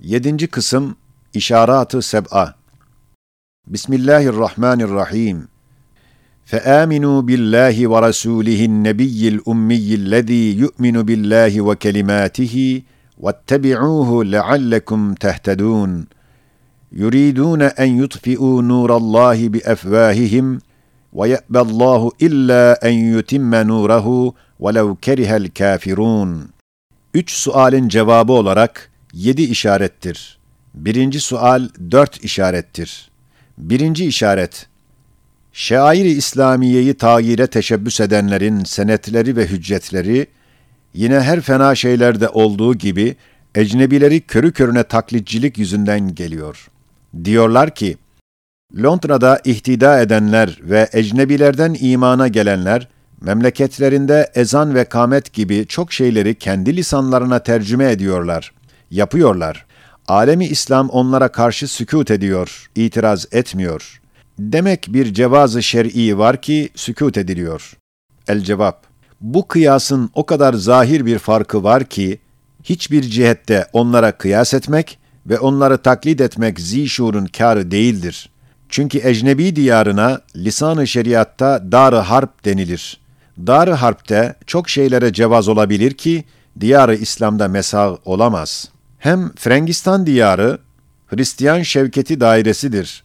Yedinci 0.00 0.46
kısım 0.46 0.96
İşarat-ı 1.34 2.02
Seb'a 2.02 2.54
Bismillahirrahmanirrahim 3.66 5.48
فآمنوا 6.50 7.18
بالله 7.28 7.76
ورسوله 7.92 8.60
النبي 8.70 9.28
الأمي 9.28 9.88
الذي 10.02 10.46
يؤمن 10.62 10.96
بالله 11.02 11.60
وكلماته 11.60 12.82
واتبعوه 13.18 14.24
لعلكم 14.24 15.14
تهتدون 15.14 16.06
يريدون 16.92 17.62
أن 17.62 18.02
يطفئوا 18.02 18.62
نور 18.62 18.96
الله 18.96 19.48
بأفواههم 19.48 20.58
ويأبى 21.12 21.60
الله 21.60 22.10
إلا 22.22 22.88
أن 22.88 22.94
يتم 23.18 23.54
نوره 23.54 24.32
ولو 24.60 24.94
كره 24.94 25.36
الكافرون 25.36 26.48
Üç 27.14 27.30
sualin 27.30 27.88
cevabı 27.88 28.32
olarak 28.32 28.89
yedi 29.13 29.41
işarettir. 29.41 30.37
Birinci 30.73 31.21
sual 31.21 31.69
dört 31.91 32.23
işarettir. 32.23 33.11
Birinci 33.57 34.05
işaret, 34.05 34.67
şair-i 35.53 36.09
İslamiye'yi 36.09 36.93
tagire 36.93 37.47
teşebbüs 37.47 37.99
edenlerin 37.99 38.63
senetleri 38.63 39.35
ve 39.35 39.47
hüccetleri, 39.47 40.27
yine 40.93 41.19
her 41.19 41.41
fena 41.41 41.75
şeylerde 41.75 42.29
olduğu 42.29 42.75
gibi, 42.75 43.15
ecnebileri 43.55 44.21
körü 44.21 44.51
körüne 44.51 44.83
taklitcilik 44.83 45.57
yüzünden 45.57 46.15
geliyor. 46.15 46.67
Diyorlar 47.23 47.75
ki, 47.75 47.97
Londra'da 48.83 49.39
ihtida 49.45 50.01
edenler 50.01 50.59
ve 50.63 50.89
ecnebilerden 50.93 51.77
imana 51.79 52.27
gelenler, 52.27 52.87
memleketlerinde 53.21 54.31
ezan 54.35 54.75
ve 54.75 54.85
kamet 54.85 55.33
gibi 55.33 55.65
çok 55.67 55.93
şeyleri 55.93 56.35
kendi 56.35 56.77
lisanlarına 56.77 57.39
tercüme 57.39 57.91
ediyorlar, 57.91 58.51
yapıyorlar. 58.91 59.65
Alemi 60.07 60.45
İslam 60.45 60.89
onlara 60.89 61.27
karşı 61.27 61.67
sükut 61.67 62.11
ediyor, 62.11 62.69
itiraz 62.75 63.27
etmiyor. 63.31 64.01
Demek 64.39 64.85
bir 64.89 65.13
cevazı 65.13 65.63
şer'i 65.63 66.17
var 66.17 66.41
ki 66.41 66.69
sükut 66.75 67.17
ediliyor. 67.17 67.73
El 68.27 68.39
cevap, 68.41 68.83
bu 69.21 69.47
kıyasın 69.47 70.09
o 70.13 70.25
kadar 70.25 70.53
zahir 70.53 71.05
bir 71.05 71.19
farkı 71.19 71.63
var 71.63 71.83
ki, 71.83 72.19
hiçbir 72.63 73.01
cihette 73.01 73.65
onlara 73.73 74.11
kıyas 74.11 74.53
etmek 74.53 74.99
ve 75.25 75.39
onları 75.39 75.77
taklit 75.77 76.21
etmek 76.21 76.59
zişurun 76.59 77.25
kârı 77.25 77.71
değildir. 77.71 78.29
Çünkü 78.69 78.99
ecnebi 79.03 79.55
diyarına 79.55 80.21
lisan-ı 80.35 80.87
şeriatta 80.87 81.71
dar-ı 81.71 81.97
harp 81.97 82.45
denilir. 82.45 82.99
Dar-ı 83.37 83.73
harpte 83.73 84.35
çok 84.47 84.69
şeylere 84.69 85.13
cevaz 85.13 85.47
olabilir 85.47 85.93
ki, 85.93 86.23
diyarı 86.59 86.95
İslam'da 86.95 87.47
mesah 87.47 87.97
olamaz. 88.05 88.69
Hem 89.01 89.31
Frengistan 89.35 90.05
diyarı, 90.05 90.57
Hristiyan 91.07 91.61
şevketi 91.61 92.19
dairesidir. 92.19 93.03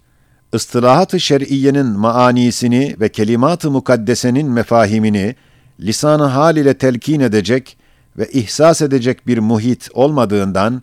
Istilahat-ı 0.52 1.20
şer'iyenin 1.20 1.86
maanisini 1.86 2.96
ve 3.00 3.08
kelimat-ı 3.08 3.70
mukaddesenin 3.70 4.50
mefahimini 4.50 5.34
lisan-ı 5.80 6.24
hal 6.24 6.56
ile 6.56 6.78
telkin 6.78 7.20
edecek 7.20 7.76
ve 8.18 8.28
ihsas 8.32 8.82
edecek 8.82 9.26
bir 9.26 9.38
muhit 9.38 9.88
olmadığından, 9.94 10.82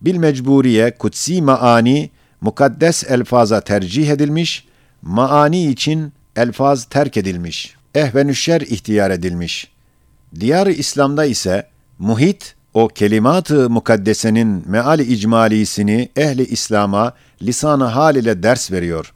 bil 0.00 0.16
mecburiye 0.16 0.94
kutsi 0.98 1.42
maani, 1.42 2.10
mukaddes 2.40 3.04
elfaza 3.10 3.60
tercih 3.60 4.10
edilmiş, 4.10 4.66
maani 5.02 5.66
için 5.70 6.12
elfaz 6.36 6.84
terk 6.84 7.16
edilmiş, 7.16 7.76
ehvenüşşer 7.94 8.60
ihtiyar 8.60 9.10
edilmiş. 9.10 9.68
Diyar-ı 10.40 10.72
İslam'da 10.72 11.24
ise 11.24 11.66
muhit, 11.98 12.54
o 12.74 12.88
kelimat-ı 12.88 13.70
mukaddesenin 13.70 14.64
meali 14.66 15.02
icmalisini 15.02 16.08
ehli 16.16 16.44
İslam'a 16.44 17.12
lisan-ı 17.42 17.84
hal 17.84 18.16
ile 18.16 18.42
ders 18.42 18.72
veriyor. 18.72 19.12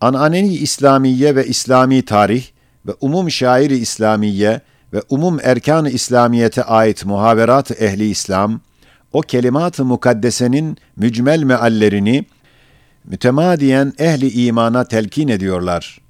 Ananeni 0.00 0.54
İslamiye 0.54 1.36
ve 1.36 1.46
İslami 1.46 2.04
tarih 2.04 2.46
ve 2.86 2.92
umum 3.00 3.30
şairi 3.30 3.76
İslamiye 3.76 4.60
ve 4.92 5.02
umum 5.08 5.38
erkan-ı 5.42 5.90
İslamiyete 5.90 6.62
ait 6.62 7.04
muhaverat-ı 7.04 7.74
ehli 7.74 8.10
İslam, 8.10 8.60
o 9.12 9.20
kelimat-ı 9.20 9.84
mukaddesenin 9.84 10.76
mücmel 10.96 11.42
meallerini 11.42 12.26
mütemadiyen 13.04 13.92
ehli 13.98 14.30
imana 14.30 14.84
telkin 14.84 15.28
ediyorlar. 15.28 16.00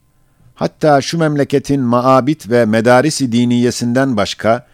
Hatta 0.55 1.01
şu 1.01 1.19
memleketin 1.19 1.81
maabit 1.81 2.51
ve 2.51 2.65
medarisi 2.65 3.33
diniyesinden 3.33 4.17
başka, 4.17 4.67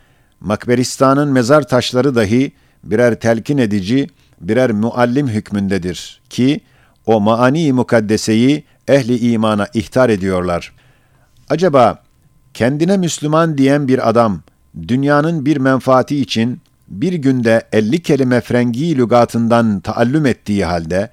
Makberistan'ın 0.45 1.33
mezar 1.33 1.69
taşları 1.69 2.15
dahi 2.15 2.53
birer 2.85 3.21
telkin 3.21 3.59
edici, 3.59 4.07
birer 4.41 4.73
muallim 4.73 5.29
hükmündedir 5.29 6.21
ki, 6.31 6.61
o 7.07 7.21
maani 7.21 7.73
mukaddeseyi 7.73 8.65
ehli 8.89 9.31
imana 9.31 9.67
ihtar 9.75 10.09
ediyorlar. 10.09 10.73
Acaba 11.51 12.03
kendine 12.55 12.97
Müslüman 12.97 13.59
diyen 13.59 13.89
bir 13.89 14.09
adam, 14.09 14.41
dünyanın 14.89 15.47
bir 15.47 15.57
menfaati 15.57 16.21
için 16.21 16.61
bir 16.89 17.13
günde 17.13 17.63
elli 17.73 18.03
kelime 18.03 18.41
frengi 18.41 18.99
lügatından 18.99 19.81
taallüm 19.81 20.27
ettiği 20.27 20.65
halde, 20.65 21.11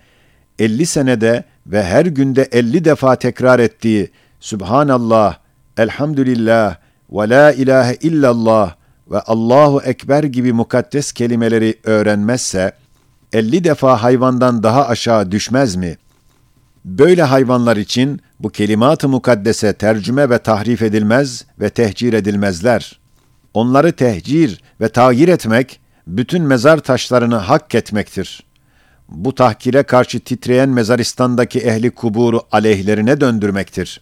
elli 0.59 0.85
senede 0.85 1.43
ve 1.67 1.83
her 1.83 2.05
günde 2.05 2.43
elli 2.51 2.85
defa 2.85 3.15
tekrar 3.15 3.59
ettiği 3.59 4.11
Subhanallah, 4.39 5.37
Elhamdülillah 5.77 6.75
ve 7.11 7.29
La 7.29 7.51
ilahe 7.51 7.95
illallah 7.95 8.80
ve 9.11 9.19
Allahu 9.19 9.81
Ekber 9.81 10.23
gibi 10.23 10.53
mukaddes 10.53 11.11
kelimeleri 11.11 11.79
öğrenmezse, 11.83 12.71
elli 13.33 13.63
defa 13.63 14.03
hayvandan 14.03 14.63
daha 14.63 14.87
aşağı 14.87 15.31
düşmez 15.31 15.75
mi? 15.75 15.97
Böyle 16.85 17.23
hayvanlar 17.23 17.77
için 17.77 18.21
bu 18.39 18.49
kelimat-ı 18.49 19.09
mukaddese 19.09 19.73
tercüme 19.73 20.29
ve 20.29 20.37
tahrif 20.37 20.81
edilmez 20.81 21.45
ve 21.59 21.69
tehcir 21.69 22.13
edilmezler. 22.13 22.99
Onları 23.53 23.91
tehcir 23.91 24.61
ve 24.81 24.89
tağyir 24.89 25.27
etmek, 25.27 25.79
bütün 26.07 26.43
mezar 26.43 26.77
taşlarını 26.77 27.35
hak 27.35 27.75
etmektir. 27.75 28.43
Bu 29.09 29.35
tahkire 29.35 29.83
karşı 29.83 30.19
titreyen 30.19 30.69
mezaristandaki 30.69 31.59
ehli 31.59 31.91
kuburu 31.91 32.41
aleyhlerine 32.51 33.21
döndürmektir. 33.21 34.01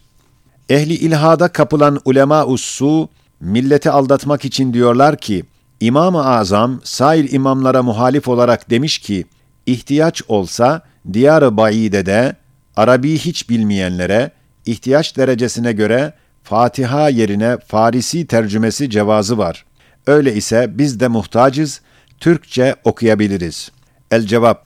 Ehli 0.68 0.94
ilhada 0.94 1.48
kapılan 1.48 2.00
ulema 2.04 2.46
ussu, 2.46 3.08
milleti 3.40 3.90
aldatmak 3.90 4.44
için 4.44 4.72
diyorlar 4.72 5.16
ki, 5.16 5.44
İmam-ı 5.80 6.26
Azam 6.26 6.80
sair 6.84 7.32
imamlara 7.32 7.82
muhalif 7.82 8.28
olarak 8.28 8.70
demiş 8.70 8.98
ki, 8.98 9.24
ihtiyaç 9.66 10.22
olsa 10.28 10.82
diyar-ı 11.12 11.56
Baide'de 11.56 12.36
Arabi 12.76 13.18
hiç 13.18 13.50
bilmeyenlere 13.50 14.30
ihtiyaç 14.66 15.16
derecesine 15.16 15.72
göre 15.72 16.12
Fatiha 16.42 17.08
yerine 17.08 17.56
Farisi 17.66 18.26
tercümesi 18.26 18.90
cevazı 18.90 19.38
var. 19.38 19.64
Öyle 20.06 20.34
ise 20.34 20.78
biz 20.78 21.00
de 21.00 21.08
muhtacız, 21.08 21.80
Türkçe 22.20 22.74
okuyabiliriz. 22.84 23.70
El 24.10 24.26
cevap, 24.26 24.64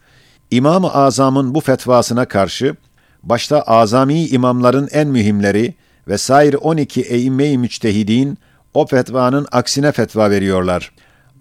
İmam-ı 0.50 0.94
Azam'ın 0.94 1.54
bu 1.54 1.60
fetvasına 1.60 2.24
karşı, 2.24 2.76
başta 3.22 3.62
azami 3.62 4.26
imamların 4.26 4.88
en 4.92 5.08
mühimleri 5.08 5.74
ve 6.08 6.18
sair 6.18 6.54
12 6.54 7.02
eğimme-i 7.02 7.58
müçtehidin 7.58 8.38
o 8.74 8.86
fetvanın 8.86 9.46
aksine 9.52 9.92
fetva 9.92 10.30
veriyorlar. 10.30 10.92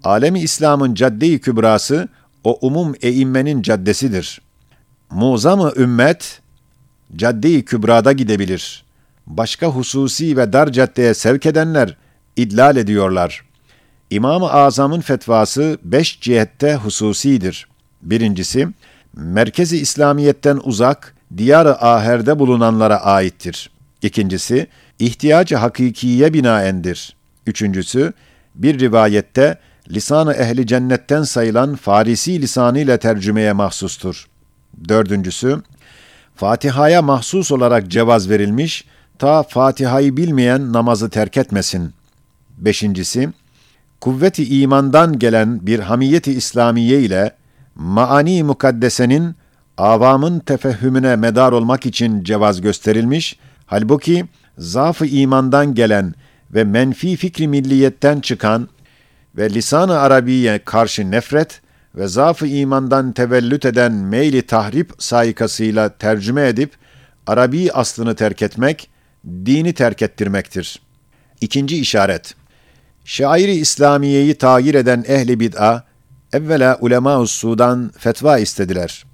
Alemi 0.04 0.40
İslam'ın 0.40 0.96
cadde-i 0.96 1.42
kübrası 1.42 2.08
o 2.44 2.58
umum 2.62 2.94
eimmenin 3.02 3.62
caddesidir. 3.62 4.42
Muzam-ı 5.12 5.74
ümmet 5.76 6.42
cadde-i 7.16 7.66
kübrada 7.66 8.12
gidebilir. 8.12 8.84
Başka 9.28 9.68
hususi 9.68 10.38
ve 10.38 10.54
dar 10.54 10.72
caddeye 10.72 11.14
sevk 11.14 11.46
edenler 11.46 11.98
idlal 12.36 12.78
ediyorlar. 12.78 13.42
İmam-ı 14.10 14.52
Azam'ın 14.52 15.02
fetvası 15.02 15.78
beş 15.84 16.22
cihette 16.22 16.76
hususidir. 16.76 17.68
Birincisi, 18.02 18.68
merkezi 19.14 19.78
İslamiyet'ten 19.78 20.60
uzak, 20.64 21.16
diyar-ı 21.38 21.76
aherde 21.76 22.40
bulunanlara 22.40 23.02
aittir. 23.02 23.70
İkincisi, 24.02 24.68
ihtiyacı 25.00 25.56
hakikiye 25.56 26.34
binaendir. 26.34 27.16
Üçüncüsü, 27.48 28.14
bir 28.56 28.80
rivayette 28.80 29.58
lisanı 29.90 30.34
ehli 30.34 30.68
cennetten 30.68 31.24
sayılan 31.24 31.76
Farisi 31.76 32.42
lisanı 32.42 32.80
ile 32.80 32.98
tercümeye 32.98 33.54
mahsustur. 33.54 34.28
Dördüncüsü, 34.88 35.62
Fatiha'ya 36.36 37.02
mahsus 37.02 37.52
olarak 37.52 37.88
cevaz 37.88 38.30
verilmiş, 38.30 38.86
ta 39.20 39.44
Fatiha'yı 39.44 40.18
bilmeyen 40.18 40.74
namazı 40.74 41.10
terk 41.10 41.38
etmesin. 41.38 41.94
Beşincisi, 42.58 43.30
kuvveti 44.02 44.62
imandan 44.62 45.20
gelen 45.20 45.68
bir 45.68 45.80
hamiyeti 45.80 46.32
İslamiye 46.32 47.02
ile 47.02 47.36
maani 47.76 48.44
mukaddesenin 48.44 49.36
avamın 49.78 50.40
tefehümüne 50.40 51.16
medar 51.16 51.52
olmak 51.52 51.86
için 51.86 52.24
cevaz 52.24 52.62
gösterilmiş, 52.62 53.40
halbuki 53.66 54.26
zaaf-ı 54.58 55.06
imandan 55.06 55.76
gelen 55.76 56.14
ve 56.54 56.64
menfi 56.64 57.16
fikri 57.16 57.48
milliyetten 57.48 58.20
çıkan 58.20 58.70
ve 59.38 59.50
lisan-ı 59.50 60.00
Arabiye 60.00 60.60
karşı 60.66 61.12
nefret, 61.12 61.62
ve 61.96 62.08
zaaf-ı 62.08 62.48
imandan 62.48 63.12
tevellüt 63.12 63.66
eden 63.66 63.92
meyli 63.92 64.42
tahrip 64.42 64.92
saikasıyla 65.00 65.98
tercüme 65.98 66.48
edip 66.48 66.72
Arabi 67.28 67.72
aslını 67.72 68.16
terk 68.16 68.42
etmek, 68.42 68.90
dini 69.26 69.74
terk 69.74 70.02
ettirmektir. 70.02 70.82
İkinci 71.42 71.78
işaret. 71.78 72.36
Şairi 73.06 73.52
İslamiyeyi 73.52 74.36
tağir 74.36 74.76
eden 74.76 75.06
ehli 75.08 75.40
bid'a, 75.40 75.84
evvela 76.34 76.78
ulema 76.82 77.28
Sudan 77.28 77.92
fetva 77.98 78.40
istediler. 78.40 79.06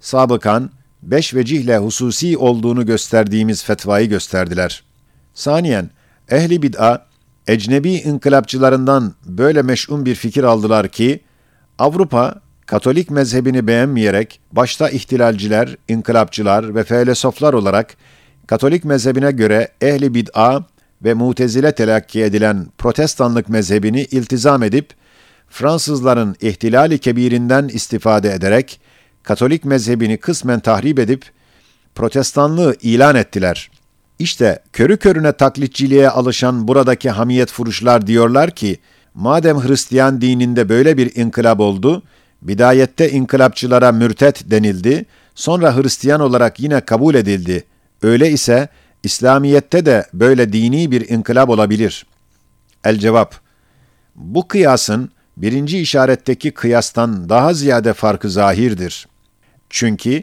Sabıkan, 0.00 0.70
beş 1.02 1.34
vecihle 1.34 1.78
hususi 1.78 2.38
olduğunu 2.38 2.86
gösterdiğimiz 2.86 3.64
fetvayı 3.64 4.08
gösterdiler. 4.08 4.82
Saniyen, 5.34 5.90
ehli 6.30 6.62
bid'a, 6.62 7.06
ecnebi 7.46 7.92
inkılapçılarından 7.92 9.14
böyle 9.26 9.62
meş'um 9.62 10.06
bir 10.06 10.14
fikir 10.14 10.44
aldılar 10.44 10.88
ki, 10.88 11.20
Avrupa, 11.78 12.40
Katolik 12.66 13.10
mezhebini 13.10 13.66
beğenmeyerek, 13.66 14.40
başta 14.52 14.88
ihtilalciler, 14.88 15.76
inkılapçılar 15.88 16.74
ve 16.74 16.84
felsefeler 16.84 17.52
olarak, 17.52 17.96
Katolik 18.46 18.84
mezhebine 18.84 19.30
göre 19.30 19.68
ehli 19.80 20.14
bid'a 20.14 20.64
ve 21.04 21.14
mutezile 21.14 21.72
telakki 21.72 22.22
edilen 22.22 22.66
protestanlık 22.78 23.48
mezhebini 23.48 24.02
iltizam 24.02 24.62
edip, 24.62 24.90
Fransızların 25.48 26.36
ihtilali 26.40 26.98
kebirinden 26.98 27.68
istifade 27.68 28.32
ederek, 28.32 28.80
Katolik 29.22 29.64
mezhebini 29.64 30.16
kısmen 30.16 30.60
tahrip 30.60 30.98
edip, 30.98 31.24
protestanlığı 31.94 32.76
ilan 32.82 33.16
ettiler. 33.16 33.70
İşte 34.18 34.58
körü 34.72 34.96
körüne 34.96 35.32
taklitçiliğe 35.32 36.10
alışan 36.10 36.68
buradaki 36.68 37.10
hamiyet 37.10 37.50
furuşlar 37.52 38.06
diyorlar 38.06 38.50
ki, 38.50 38.78
madem 39.14 39.68
Hristiyan 39.68 40.20
dininde 40.20 40.68
böyle 40.68 40.96
bir 40.96 41.16
inkılap 41.16 41.60
oldu, 41.60 42.02
bidayette 42.42 43.10
inkılapçılara 43.10 43.92
mürtet 43.92 44.50
denildi, 44.50 45.06
sonra 45.34 45.76
Hristiyan 45.76 46.20
olarak 46.20 46.60
yine 46.60 46.80
kabul 46.80 47.14
edildi. 47.14 47.64
Öyle 48.02 48.30
ise 48.30 48.68
İslamiyette 49.02 49.86
de 49.86 50.06
böyle 50.14 50.52
dini 50.52 50.90
bir 50.90 51.08
inkılap 51.08 51.48
olabilir. 51.48 52.06
El 52.84 52.98
cevap, 52.98 53.34
bu 54.14 54.48
kıyasın 54.48 55.10
birinci 55.36 55.78
işaretteki 55.78 56.50
kıyastan 56.50 57.28
daha 57.28 57.54
ziyade 57.54 57.92
farkı 57.92 58.30
zahirdir. 58.30 59.08
Çünkü 59.70 60.22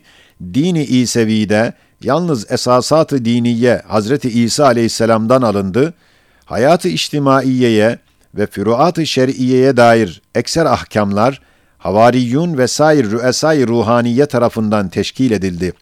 dini 0.53 0.83
İsevi'de 0.83 1.73
yalnız 2.03 2.51
esasat-ı 2.51 3.25
diniye 3.25 3.81
Hazreti 3.87 4.29
İsa 4.29 4.65
aleyhisselamdan 4.65 5.41
alındı, 5.41 5.93
hayatı 6.45 6.87
içtimaiyeye 6.87 7.99
ve 8.35 8.47
füruat-ı 8.47 9.05
şer'iyeye 9.05 9.77
dair 9.77 10.21
ekser 10.35 10.65
ahkamlar, 10.65 11.41
havariyun 11.77 12.57
ve 12.57 12.67
sair 12.67 13.11
rüesay 13.11 13.67
ruhaniye 13.67 14.25
tarafından 14.25 14.89
teşkil 14.89 15.31
edildi. 15.31 15.73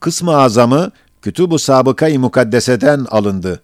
Kısmı 0.00 0.36
azamı 0.36 0.90
Kütüb-ü 1.22 1.58
Sabıka-i 1.58 2.18
Mukaddeseden 2.18 3.06
alındı. 3.10 3.62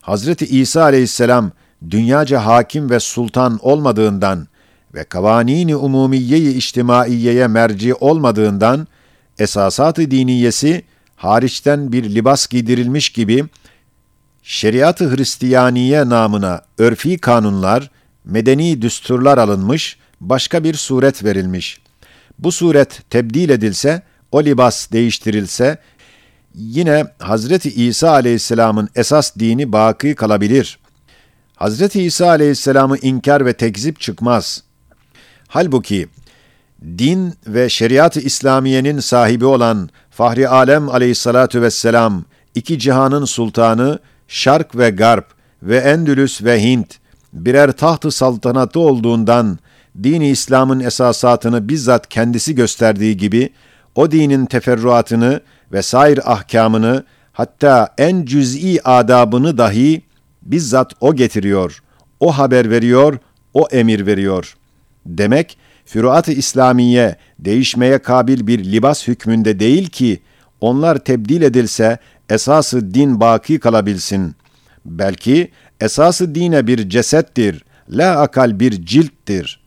Hazreti 0.00 0.46
İsa 0.46 0.82
aleyhisselam 0.82 1.50
dünyaca 1.90 2.46
hakim 2.46 2.90
ve 2.90 3.00
sultan 3.00 3.58
olmadığından 3.62 4.46
ve 4.94 5.04
kavanini 5.04 5.76
umumiye-i 5.76 6.56
içtimaiyeye 6.56 7.46
merci 7.46 7.94
olmadığından 7.94 8.86
esasat-ı 9.42 10.10
diniyesi 10.10 10.82
hariçten 11.16 11.92
bir 11.92 12.14
libas 12.14 12.46
giydirilmiş 12.46 13.10
gibi 13.10 13.44
şeriat-ı 14.42 15.16
Hristiyaniye 15.16 16.08
namına 16.08 16.62
örfi 16.78 17.18
kanunlar, 17.18 17.90
medeni 18.24 18.82
düsturlar 18.82 19.38
alınmış, 19.38 19.98
başka 20.20 20.64
bir 20.64 20.74
suret 20.74 21.24
verilmiş. 21.24 21.80
Bu 22.38 22.52
suret 22.52 23.10
tebdil 23.10 23.50
edilse, 23.50 24.02
o 24.32 24.44
libas 24.44 24.92
değiştirilse, 24.92 25.78
yine 26.54 27.06
Hazreti 27.18 27.84
İsa 27.86 28.10
aleyhisselamın 28.10 28.88
esas 28.94 29.36
dini 29.38 29.72
baki 29.72 30.14
kalabilir. 30.14 30.78
Hazreti 31.56 32.02
İsa 32.02 32.28
aleyhisselamı 32.28 32.98
inkar 32.98 33.46
ve 33.46 33.52
tekzip 33.52 34.00
çıkmaz. 34.00 34.62
Halbuki 35.48 36.08
din 36.98 37.34
ve 37.46 37.68
şeriat-ı 37.68 38.20
İslamiyenin 38.20 39.00
sahibi 39.00 39.44
olan 39.44 39.88
Fahri 40.10 40.48
Alem 40.48 40.88
aleyhissalatu 40.88 41.62
vesselam, 41.62 42.24
iki 42.54 42.78
cihanın 42.78 43.24
sultanı, 43.24 43.98
Şark 44.28 44.76
ve 44.76 44.90
Garp 44.90 45.26
ve 45.62 45.76
Endülüs 45.76 46.44
ve 46.44 46.62
Hint, 46.62 46.98
birer 47.32 47.72
taht-ı 47.72 48.10
saltanatı 48.10 48.80
olduğundan, 48.80 49.58
dini 50.02 50.28
İslam'ın 50.28 50.80
esasatını 50.80 51.68
bizzat 51.68 52.08
kendisi 52.08 52.54
gösterdiği 52.54 53.16
gibi, 53.16 53.52
o 53.94 54.10
dinin 54.10 54.46
teferruatını 54.46 55.40
ve 55.72 55.82
sair 55.82 56.32
ahkamını, 56.32 57.04
hatta 57.32 57.94
en 57.98 58.24
cüz'i 58.24 58.82
adabını 58.84 59.58
dahi 59.58 60.02
bizzat 60.42 60.92
o 61.00 61.14
getiriyor, 61.14 61.82
o 62.20 62.38
haber 62.38 62.70
veriyor, 62.70 63.18
o 63.54 63.68
emir 63.70 64.06
veriyor. 64.06 64.56
Demek, 65.06 65.58
Füruat-ı 65.86 66.32
İslamiye 66.32 67.16
değişmeye 67.38 67.98
kabil 67.98 68.46
bir 68.46 68.64
libas 68.64 69.08
hükmünde 69.08 69.60
değil 69.60 69.88
ki, 69.88 70.20
onlar 70.60 70.98
tebdil 70.98 71.42
edilse 71.42 71.98
esası 72.30 72.94
din 72.94 73.20
baki 73.20 73.58
kalabilsin. 73.58 74.34
Belki 74.84 75.50
esası 75.80 76.34
dine 76.34 76.66
bir 76.66 76.88
cesettir, 76.88 77.64
la 77.90 78.20
akal 78.20 78.60
bir 78.60 78.86
cilttir. 78.86 79.62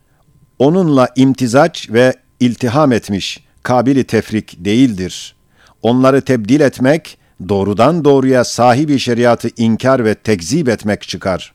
Onunla 0.60 1.10
imtizaç 1.16 1.90
ve 1.90 2.14
iltiham 2.40 2.92
etmiş, 2.92 3.44
kabili 3.64 4.04
tefrik 4.04 4.66
değildir. 4.66 5.36
Onları 5.82 6.22
tebdil 6.22 6.60
etmek, 6.60 7.18
doğrudan 7.50 8.06
doğruya 8.06 8.44
sahibi 8.44 9.00
şeriatı 9.00 9.50
inkar 9.58 10.06
ve 10.06 10.16
tekzip 10.16 10.70
etmek 10.70 11.02
çıkar. 11.02 11.54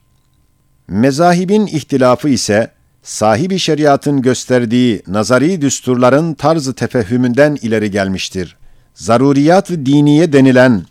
Mezahibin 0.88 1.66
ihtilafı 1.66 2.28
ise, 2.28 2.70
sahibi 3.02 3.58
şeriatın 3.58 4.22
gösterdiği 4.22 5.02
nazari 5.06 5.60
düsturların 5.60 6.34
tarzı 6.34 6.74
tefehümünden 6.74 7.58
ileri 7.62 7.90
gelmiştir. 7.90 8.56
Zaruriyat-ı 8.94 9.86
diniye 9.86 10.32
denilen 10.32 10.82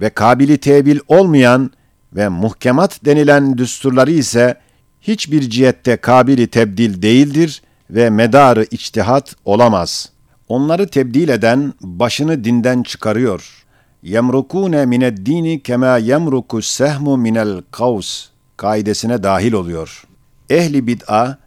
ve 0.00 0.10
kabili 0.10 0.58
tebil 0.58 0.98
olmayan 1.08 1.70
ve 2.12 2.28
muhkemat 2.28 3.04
denilen 3.04 3.58
düsturları 3.58 4.10
ise 4.10 4.60
hiçbir 5.00 5.50
cihette 5.50 5.96
kabili 5.96 6.46
tebdil 6.46 7.02
değildir 7.02 7.62
ve 7.90 8.10
medarı 8.10 8.66
içtihat 8.70 9.36
olamaz. 9.44 10.10
Onları 10.48 10.88
tebdil 10.88 11.28
eden 11.28 11.72
başını 11.80 12.44
dinden 12.44 12.82
çıkarıyor. 12.82 13.64
Yemrukune 14.02 14.86
mined 14.86 15.26
dini 15.26 15.62
kema 15.62 15.98
yemruku 15.98 16.62
sehmu 16.62 17.16
minel 17.16 17.62
kavs 17.70 18.26
kaidesine 18.56 19.22
dahil 19.22 19.52
oluyor. 19.52 20.04
Ehli 20.50 20.86
bid'a 20.86 21.38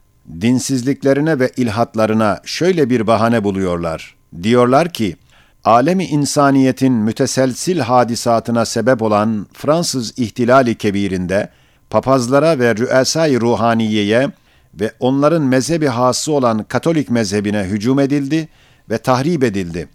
dinsizliklerine 0.41 1.39
ve 1.39 1.51
ilhatlarına 1.57 2.41
şöyle 2.45 2.89
bir 2.89 3.07
bahane 3.07 3.43
buluyorlar. 3.43 4.15
Diyorlar 4.43 4.93
ki, 4.93 5.15
alemi 5.63 6.05
insaniyetin 6.05 6.93
müteselsil 6.93 7.79
hadisatına 7.79 8.65
sebep 8.65 9.01
olan 9.01 9.47
Fransız 9.53 10.19
ihtilali 10.19 10.75
kebirinde, 10.75 11.49
papazlara 11.89 12.59
ve 12.59 12.75
rüesay 12.75 13.39
ruhaniyeye 13.39 14.31
ve 14.73 14.91
onların 14.99 15.41
mezhebi 15.41 15.87
hası 15.87 16.31
olan 16.31 16.63
Katolik 16.63 17.09
mezhebine 17.09 17.63
hücum 17.63 17.99
edildi 17.99 18.47
ve 18.89 18.97
tahrip 18.97 19.43
edildi. 19.43 19.87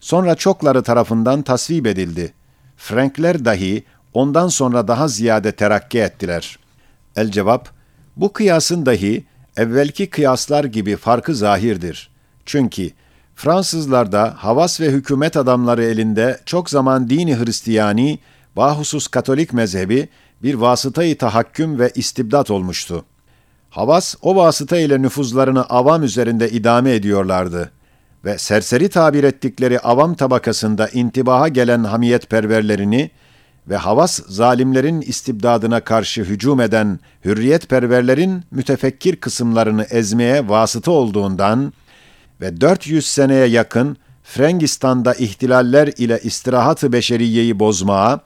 Sonra 0.00 0.34
çokları 0.34 0.82
tarafından 0.82 1.42
tasvip 1.42 1.86
edildi. 1.86 2.32
Frankler 2.76 3.44
dahi 3.44 3.84
ondan 4.14 4.48
sonra 4.48 4.88
daha 4.88 5.08
ziyade 5.08 5.52
terakki 5.52 5.98
ettiler. 5.98 6.58
El 7.16 7.30
cevap, 7.30 7.68
bu 8.16 8.32
kıyasın 8.32 8.86
dahi 8.86 9.24
evvelki 9.56 10.10
kıyaslar 10.10 10.64
gibi 10.64 10.96
farkı 10.96 11.34
zahirdir. 11.34 12.10
Çünkü 12.46 12.90
Fransızlarda 13.34 14.34
havas 14.36 14.80
ve 14.80 14.86
hükümet 14.86 15.36
adamları 15.36 15.84
elinde 15.84 16.40
çok 16.46 16.70
zaman 16.70 17.10
dini 17.10 17.38
Hristiyani, 17.38 18.18
bahusus 18.56 19.08
Katolik 19.08 19.52
mezhebi 19.52 20.08
bir 20.42 20.54
vasıtayı 20.54 21.18
tahakküm 21.18 21.78
ve 21.78 21.90
istibdat 21.94 22.50
olmuştu. 22.50 23.04
Havas 23.70 24.14
o 24.22 24.36
vasıta 24.36 24.78
ile 24.78 25.02
nüfuzlarını 25.02 25.64
avam 25.64 26.02
üzerinde 26.02 26.50
idame 26.50 26.94
ediyorlardı 26.94 27.70
ve 28.24 28.38
serseri 28.38 28.88
tabir 28.88 29.24
ettikleri 29.24 29.80
avam 29.80 30.14
tabakasında 30.14 30.88
intibaha 30.88 31.48
gelen 31.48 31.84
hamiyetperverlerini 31.84 33.10
ve 33.70 33.76
havas 33.76 34.20
zalimlerin 34.28 35.00
istibdadına 35.00 35.80
karşı 35.80 36.22
hücum 36.22 36.60
eden 36.60 37.00
hürriyetperverlerin 37.24 38.42
mütefekkir 38.50 39.16
kısımlarını 39.16 39.82
ezmeye 39.82 40.48
vasıta 40.48 40.90
olduğundan 40.90 41.72
ve 42.40 42.60
400 42.60 43.06
seneye 43.06 43.46
yakın 43.46 43.96
Frangistan'da 44.24 45.14
ihtilaller 45.14 45.86
ile 45.98 46.20
istirahat-ı 46.22 46.92
beşeriyeyi 46.92 47.58
bozmaya 47.58 48.20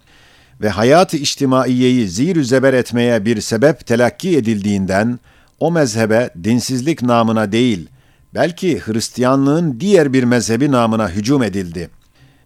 ve 0.61 0.69
hayat-ı 0.69 1.17
içtimaiyeyi 1.17 2.09
zir 2.09 2.43
zeber 2.43 2.75
etmeye 2.75 3.25
bir 3.25 3.41
sebep 3.41 3.87
telakki 3.87 4.37
edildiğinden, 4.37 5.19
o 5.61 5.73
mezhebe 5.73 6.31
dinsizlik 6.45 7.03
namına 7.03 7.53
değil, 7.53 7.89
belki 8.35 8.81
Hristiyanlığın 8.81 9.81
diğer 9.81 10.13
bir 10.13 10.25
mezhebi 10.25 10.73
namına 10.73 11.09
hücum 11.09 11.43
edildi 11.43 11.91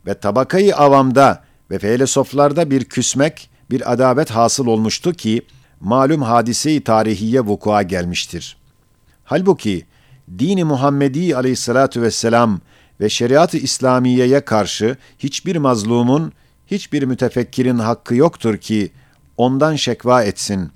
ve 0.07 0.15
tabakayı 0.15 0.77
avamda 0.77 1.48
ve 1.71 1.79
filozoflarda 1.79 2.71
bir 2.71 2.85
küsmek, 2.85 3.51
bir 3.71 3.93
adabet 3.93 4.31
hasıl 4.31 4.67
olmuştu 4.67 5.13
ki 5.13 5.43
malum 5.81 6.23
hadise-i 6.23 6.81
tarihiye 6.81 7.41
vukua 7.41 7.83
gelmiştir. 7.83 8.57
Halbuki 9.25 9.87
dini 10.39 10.65
Muhammedi 10.65 11.37
aleyhissalatu 11.37 12.03
vesselam 12.03 12.61
ve 13.01 13.09
şeriat-ı 13.09 13.59
İslamiye'ye 13.59 14.41
karşı 14.41 14.97
hiçbir 15.19 15.57
mazlumun, 15.57 16.33
hiçbir 16.67 17.03
mütefekkirin 17.03 17.79
hakkı 17.79 18.15
yoktur 18.15 18.57
ki 18.57 18.93
ondan 19.37 19.77
şekva 19.77 20.23
etsin. 20.23 20.71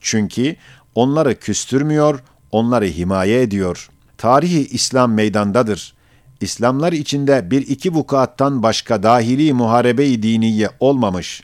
Çünkü 0.00 0.56
onları 0.94 1.38
küstürmüyor, 1.38 2.22
onları 2.50 2.84
himaye 2.84 3.42
ediyor. 3.42 3.90
Tarihi 4.18 4.66
İslam 4.66 5.12
meydandadır. 5.12 5.94
İslamlar 6.40 6.92
içinde 6.92 7.50
bir 7.50 7.66
iki 7.66 7.94
vukuattan 7.94 8.62
başka 8.62 9.02
dahili 9.02 9.52
muharebe-i 9.52 10.22
diniye 10.22 10.70
olmamış. 10.80 11.42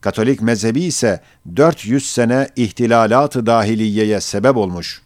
Katolik 0.00 0.42
mezhebi 0.42 0.82
ise 0.82 1.20
400 1.56 2.10
sene 2.12 2.48
ihtilalat-ı 2.56 3.46
dahiliyeye 3.46 4.20
sebep 4.20 4.56
olmuş. 4.56 5.02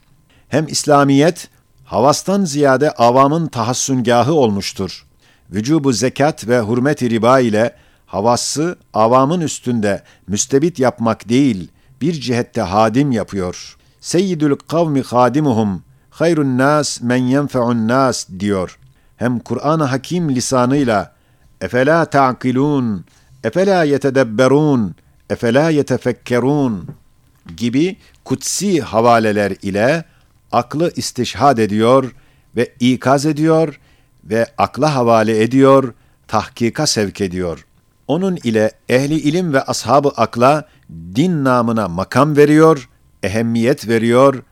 Hem 0.48 0.66
İslamiyet, 0.68 1.48
havastan 1.84 2.44
ziyade 2.44 2.90
avamın 2.90 3.46
tahassüngahı 3.46 4.34
olmuştur. 4.34 5.06
Vücubu 5.50 5.92
zekat 5.92 6.48
ve 6.48 6.60
hürmet-i 6.60 7.10
riba 7.10 7.40
ile 7.40 7.74
havası 8.06 8.78
avamın 8.94 9.40
üstünde 9.40 10.02
müstebit 10.26 10.78
yapmak 10.78 11.28
değil, 11.28 11.68
bir 12.00 12.12
cihette 12.12 12.60
hadim 12.60 13.12
yapıyor. 13.12 13.76
Seyyidül 14.00 14.56
kavmi 14.68 15.02
hadimuhum, 15.02 15.82
hayrun 16.10 16.58
nas 16.58 17.02
men 17.02 17.16
yenfe'un 17.16 17.88
nas 17.88 18.28
diyor. 18.38 18.78
Hem 19.16 19.38
Kur'an-ı 19.38 19.84
Hakim 19.84 20.34
lisanıyla 20.34 21.12
efela 21.60 22.04
ta'kilun, 22.04 23.04
efela 23.44 23.84
yetedebberun, 23.84 24.94
efela 25.30 25.70
yetefekkerun 25.70 26.88
gibi 27.56 27.96
kutsi 28.24 28.80
havaleler 28.80 29.52
ile 29.62 30.04
aklı 30.52 30.92
istişhad 30.96 31.58
ediyor 31.58 32.14
ve 32.56 32.72
ikaz 32.80 33.26
ediyor 33.26 33.80
ve 34.24 34.46
akla 34.58 34.94
havale 34.94 35.42
ediyor, 35.42 35.94
tahkika 36.28 36.86
sevk 36.86 37.20
ediyor. 37.20 37.66
Onun 38.06 38.36
ile 38.36 38.70
ehli 38.88 39.14
ilim 39.14 39.52
ve 39.52 39.62
ashabı 39.62 40.08
akla 40.08 40.68
din 40.90 41.44
namına 41.44 41.88
makam 41.88 42.36
veriyor, 42.36 42.88
ehemmiyet 43.22 43.88
veriyor, 43.88 44.42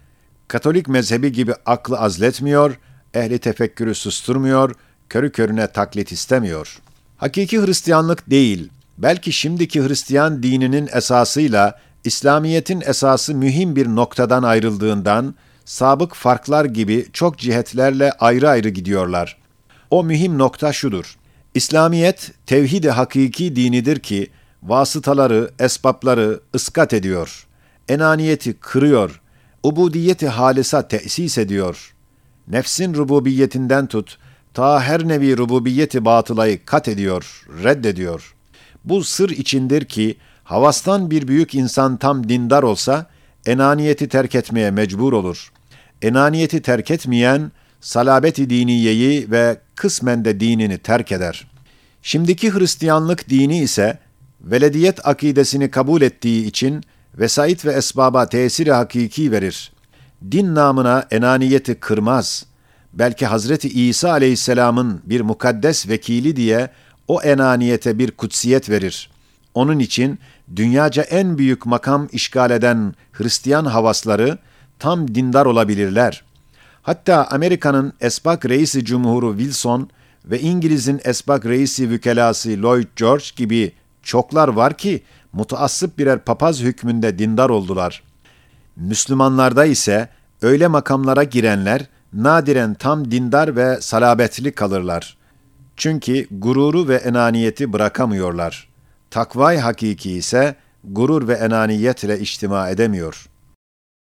Katolik 0.49 0.89
mezhebi 0.89 1.33
gibi 1.33 1.55
aklı 1.67 1.99
azletmiyor, 1.99 2.79
ehli 3.15 3.39
tefekkürü 3.39 3.95
susturmuyor, 3.95 4.75
körü 5.09 5.33
körüne 5.33 5.67
taklit 5.67 6.13
istemiyor. 6.13 6.79
Hakiki 7.17 7.61
Hristiyanlık 7.61 8.31
değil, 8.31 8.69
belki 8.99 9.33
şimdiki 9.33 9.83
Hristiyan 9.83 10.43
dininin 10.43 10.89
esasıyla 10.93 11.81
İslamiyet'in 12.05 12.83
esası 12.87 13.35
mühim 13.35 13.77
bir 13.77 13.87
noktadan 13.87 14.43
ayrıldığından, 14.43 15.35
sabık 15.65 16.15
farklar 16.15 16.65
gibi 16.65 17.07
çok 17.13 17.39
cihetlerle 17.39 18.13
ayrı 18.13 18.49
ayrı 18.49 18.69
gidiyorlar. 18.69 19.37
O 19.91 20.05
mühim 20.05 20.39
nokta 20.39 20.73
şudur. 20.73 21.17
İslamiyet, 21.55 22.31
tevhid-i 22.47 22.91
hakiki 22.91 23.57
dinidir 23.57 24.01
ki, 24.01 24.31
vasıtaları, 24.63 25.51
esbapları 25.59 26.41
ıskat 26.55 26.93
ediyor. 26.93 27.47
Enaniyeti 27.89 28.53
kırıyor. 28.53 29.21
Ubudiyeti 29.63 30.29
halisa 30.29 30.89
tesis 30.89 31.39
ediyor. 31.39 31.95
Nefsin 32.49 32.95
rububiyetinden 32.95 33.87
tut, 33.87 34.19
ta 34.55 34.83
her 34.83 35.09
nevi 35.09 35.37
rububiyeti 35.37 36.05
batılayı 36.05 36.65
kat 36.65 36.89
ediyor, 36.89 37.47
reddediyor. 37.63 38.35
Bu 38.85 39.05
sır 39.05 39.31
içindir 39.31 39.85
ki, 39.85 40.17
havastan 40.45 41.11
bir 41.11 41.29
büyük 41.29 41.55
insan 41.55 41.97
tam 41.97 42.29
dindar 42.29 42.63
olsa, 42.63 43.07
enaniyeti 43.47 44.09
terk 44.09 44.35
etmeye 44.35 44.71
mecbur 44.71 45.13
olur. 45.13 45.53
Enaniyeti 46.03 46.63
terk 46.63 46.91
etmeyen, 46.91 47.53
salabeti 47.81 48.51
diniyeyi 48.51 49.31
ve 49.31 49.61
kısmen 49.75 50.25
de 50.25 50.41
dinini 50.41 50.79
terk 50.79 51.13
eder. 51.13 51.47
Şimdiki 52.03 52.55
Hristiyanlık 52.55 53.29
dini 53.29 53.59
ise, 53.63 53.99
velediyet 54.41 55.07
akidesini 55.07 55.71
kabul 55.71 56.03
ettiği 56.03 56.47
için, 56.47 56.83
vesait 57.19 57.65
ve 57.65 57.73
esbaba 57.73 58.29
tesiri 58.29 58.73
hakiki 58.73 59.33
verir. 59.33 59.73
Din 60.31 60.55
namına 60.55 61.07
enaniyeti 61.11 61.75
kırmaz. 61.75 62.47
Belki 62.93 63.27
Hazreti 63.27 63.69
İsa 63.69 64.11
aleyhisselamın 64.11 65.01
bir 65.05 65.21
mukaddes 65.21 65.89
vekili 65.89 66.37
diye 66.37 66.71
o 67.09 67.23
enaniyete 67.23 67.99
bir 67.99 68.11
kutsiyet 68.11 68.71
verir. 68.71 69.11
Onun 69.55 69.79
için 69.79 70.19
dünyaca 70.57 71.03
en 71.03 71.39
büyük 71.39 71.67
makam 71.67 72.09
işgal 72.13 72.51
eden 72.51 72.95
Hristiyan 73.13 73.65
havasları 73.65 74.39
tam 74.79 75.15
dindar 75.15 75.47
olabilirler. 75.47 76.25
Hatta 76.83 77.25
Amerika'nın 77.31 77.93
esbak 78.01 78.47
reisi 78.47 78.85
cumhuru 78.85 79.39
Wilson 79.39 79.91
ve 80.25 80.41
İngiliz'in 80.41 81.01
esbak 81.05 81.47
reisi 81.47 81.91
vükelası 81.91 82.63
Lloyd 82.63 82.87
George 82.97 83.25
gibi 83.37 83.73
çoklar 84.03 84.49
var 84.49 84.77
ki 84.77 85.03
mutaassıp 85.33 85.99
birer 85.99 86.25
papaz 86.25 86.61
hükmünde 86.61 87.19
dindar 87.19 87.51
oldular. 87.51 88.12
Müslümanlarda 88.77 89.65
ise 89.65 90.09
öyle 90.43 90.67
makamlara 90.67 91.25
girenler 91.25 91.87
nadiren 92.13 92.75
tam 92.75 93.11
dindar 93.11 93.57
ve 93.57 93.81
salabetli 93.81 94.53
kalırlar. 94.53 95.17
Çünkü 95.77 96.27
gururu 96.31 96.89
ve 96.89 96.97
enaniyeti 96.97 97.73
bırakamıyorlar. 97.73 98.69
Takvay 99.11 99.59
hakiki 99.59 100.13
ise 100.13 100.57
gurur 100.85 101.29
ve 101.29 101.35
enaniyetle 101.35 102.21
içtima 102.21 102.69
edemiyor. 102.69 103.27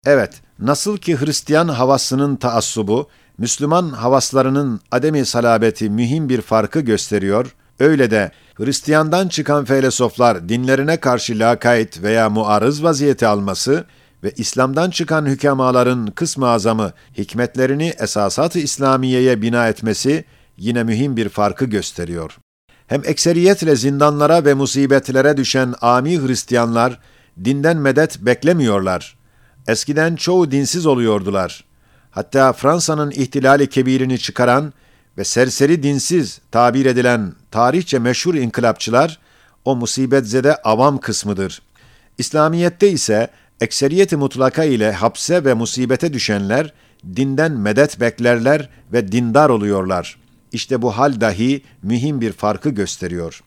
Evet, 0.06 0.42
nasıl 0.60 0.98
ki 0.98 1.22
Hristiyan 1.22 1.68
havasının 1.68 2.36
taassubu, 2.36 3.10
Müslüman 3.38 3.90
havaslarının 3.90 4.82
ademi 4.92 5.25
salabeti 5.25 5.90
mühim 5.90 6.30
bir 6.30 6.42
farkı 6.42 6.80
gösteriyor, 6.80 7.56
öyle 7.80 8.12
de 8.12 8.32
Hristiyandan 8.56 9.28
çıkan 9.28 9.66
felsefeler 9.66 10.50
dinlerine 10.50 10.98
karşı 10.98 11.40
lakayt 11.40 12.01
veya 12.01 12.30
muarız 12.30 12.84
vaziyeti 12.84 13.28
alması 13.28 13.86
ve 14.24 14.32
İslam'dan 14.38 14.90
çıkan 14.90 15.25
hükemaların 15.25 16.08
kısmı 16.08 16.48
azamı 16.48 16.92
hikmetlerini 17.18 17.94
esasat-ı 18.00 18.60
İslamiye'ye 18.60 19.42
bina 19.42 19.68
etmesi 19.68 20.25
yine 20.58 20.84
mühim 20.84 21.18
bir 21.18 21.30
farkı 21.30 21.66
gösteriyor. 21.66 22.38
Hem 22.88 23.01
ekseriyetle 23.06 23.75
zindanlara 23.75 24.46
ve 24.46 24.54
musibetlere 24.54 25.38
düşen 25.38 25.74
ami 25.82 26.28
Hristiyanlar 26.28 27.00
dinden 27.44 27.78
medet 27.78 28.20
beklemiyorlar. 28.20 29.18
Eskiden 29.68 30.16
çoğu 30.16 30.51
dinsiz 30.51 30.86
oluyordular. 30.86 31.66
Hatta 32.12 32.54
Fransa'nın 32.54 33.12
ihtilali 33.12 33.70
kebirini 33.70 34.20
çıkaran 34.20 34.74
ve 35.18 35.24
serseri 35.24 35.84
dinsiz 35.84 36.40
tabir 36.51 36.86
edilen 36.86 37.34
tarihçe 37.51 38.00
meşhur 38.00 38.36
inkılapçılar 38.36 39.20
o 39.66 39.75
musibetzede 39.75 40.56
avam 40.56 40.98
kısmıdır. 40.98 41.62
İslamiyette 42.18 42.90
ise 42.90 43.28
ekseriyeti 43.62 44.15
mutlaka 44.15 44.63
ile 44.63 44.91
hapse 44.91 45.46
ve 45.46 45.53
musibete 45.53 46.13
düşenler 46.13 46.74
dinden 47.15 47.51
medet 47.51 48.00
beklerler 48.00 48.70
ve 48.94 49.12
dindar 49.12 49.50
oluyorlar. 49.50 50.18
İşte 50.51 50.82
bu 50.82 50.98
hal 50.98 51.22
dahi 51.22 51.63
mühim 51.84 52.22
bir 52.22 52.32
farkı 52.32 52.70
gösteriyor. 52.70 53.44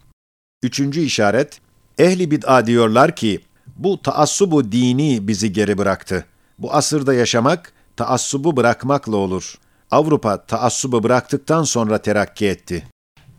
Üçüncü 0.62 1.00
işaret, 1.00 1.60
ehli 1.98 2.30
bid'a 2.30 2.66
diyorlar 2.66 3.16
ki, 3.16 3.40
bu 3.76 4.02
taassubu 4.02 4.72
dini 4.72 5.28
bizi 5.28 5.52
geri 5.52 5.78
bıraktı. 5.78 6.24
Bu 6.58 6.74
asırda 6.74 7.14
yaşamak, 7.14 7.72
taassubu 7.96 8.56
bırakmakla 8.56 9.16
olur. 9.16 9.54
Avrupa 9.90 10.46
taassubu 10.46 11.02
bıraktıktan 11.02 11.62
sonra 11.62 11.98
terakki 11.98 12.46
etti. 12.46 12.88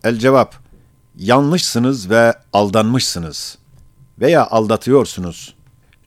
El 0.03 0.19
cevap, 0.19 0.55
yanlışsınız 1.17 2.09
ve 2.09 2.33
aldanmışsınız. 2.53 3.57
Veya 4.19 4.47
aldatıyorsunuz. 4.47 5.54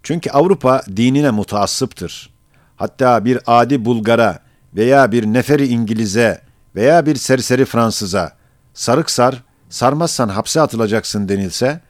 Çünkü 0.08 0.30
Avrupa 0.30 0.82
dinine 0.96 1.30
mutaassıptır. 1.30 2.30
Hatta 2.76 3.24
bir 3.24 3.38
adi 3.46 3.84
Bulgara 3.84 4.38
veya 4.74 5.12
bir 5.12 5.26
neferi 5.26 5.66
İngiliz'e 5.66 6.40
veya 6.76 7.06
bir 7.06 7.16
serseri 7.16 7.64
Fransız'a 7.64 8.32
sarık 8.74 9.10
sar, 9.10 9.42
sarmazsan 9.68 10.28
hapse 10.28 10.60
atılacaksın 10.60 11.28
denilse, 11.28 11.80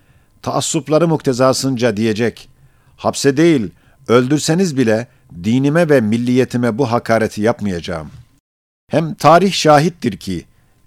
taassupları 0.43 1.09
muktezasınca 1.09 1.97
diyecek, 1.97 2.49
hapse 2.97 3.37
değil, 3.37 3.71
öldürseniz 4.09 4.77
bile 4.77 5.07
dinime 5.45 5.89
ve 5.89 6.01
milliyetime 6.01 6.79
bu 6.79 6.93
hakareti 6.93 7.43
yapmayacağım. 7.43 8.11
Hem 8.91 9.15
tarih 9.15 9.53
şahittir 9.53 10.17
ki, 10.17 10.45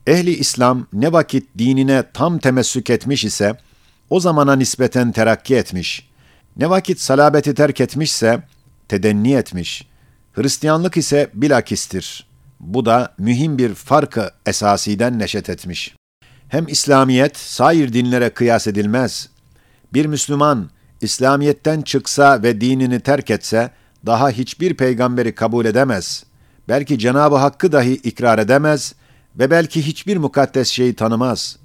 ehli 0.08 0.32
İslam 0.32 0.88
ne 0.94 1.12
vakit 1.12 1.48
dinine 1.58 2.04
tam 2.14 2.40
temessük 2.40 2.90
etmiş 2.90 3.26
ise, 3.26 3.58
o 4.10 4.20
zamana 4.20 4.56
nispeten 4.56 5.12
terakki 5.12 5.56
etmiş. 5.56 6.11
Ne 6.58 6.70
vakit 6.70 7.00
salabeti 7.00 7.54
terk 7.54 7.82
etmişse, 7.82 8.44
tedenni 8.88 9.34
etmiş. 9.34 9.88
Hristiyanlık 10.34 10.98
ise 10.98 11.30
bilakistir. 11.34 12.28
Bu 12.60 12.86
da 12.86 13.14
mühim 13.18 13.58
bir 13.58 13.74
farkı 13.74 14.32
esasiden 14.46 15.20
neşet 15.20 15.50
etmiş. 15.50 15.96
Hem 16.48 16.68
İslamiyet 16.68 17.38
sair 17.38 17.94
dinlere 17.94 18.30
kıyas 18.30 18.68
edilmez. 18.68 19.30
Bir 19.94 20.06
Müslüman 20.06 20.70
İslamiyetten 21.02 21.82
çıksa 21.82 22.44
ve 22.44 22.62
dinini 22.62 23.00
terk 23.00 23.30
etse 23.30 23.72
daha 24.06 24.30
hiçbir 24.30 24.74
peygamberi 24.74 25.36
kabul 25.36 25.66
edemez. 25.66 26.24
Belki 26.68 27.00
Cenab-ı 27.00 27.36
Hakk'ı 27.36 27.72
dahi 27.72 27.94
ikrar 27.94 28.40
edemez 28.40 28.96
ve 29.36 29.52
belki 29.52 29.88
hiçbir 29.88 30.18
mukaddes 30.18 30.70
şeyi 30.70 30.94
tanımaz. 30.94 31.58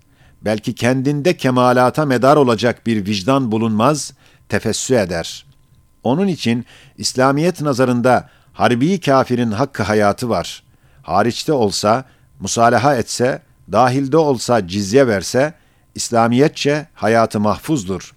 Belki 0.43 0.75
kendinde 0.75 1.37
kemalata 1.37 2.05
medar 2.07 2.37
olacak 2.37 2.87
bir 2.87 3.07
vicdan 3.07 3.53
bulunmaz, 3.53 4.13
tefessü 4.49 4.95
eder. 4.95 5.47
Onun 6.03 6.29
için 6.29 6.67
İslamiyet 6.99 7.61
nazarında 7.61 8.29
harbi 8.53 9.01
kafirin 9.01 9.51
hakkı 9.51 9.83
hayatı 9.83 10.29
var. 10.29 10.63
Hariçte 11.03 11.53
olsa, 11.53 12.05
musalaha 12.41 12.97
etse, 12.97 13.43
dahilde 13.73 14.17
olsa 14.17 14.69
cizye 14.69 15.07
verse, 15.07 15.55
İslamiyetçe 15.95 16.87
hayatı 16.95 17.41
mahfuzdur. 17.41 18.15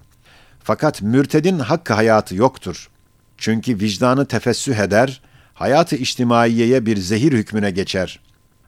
Fakat 0.64 1.02
mürtedin 1.02 1.60
hakkı 1.60 1.94
hayatı 1.94 2.36
yoktur. 2.36 2.90
Çünkü 3.38 3.80
vicdanı 3.80 4.26
tefessüh 4.26 4.76
eder, 4.76 5.22
hayatı 5.54 5.96
içtimaiyeye 5.96 6.86
bir 6.86 6.98
zehir 6.98 7.32
hükmüne 7.32 7.72
geçer. 7.72 8.20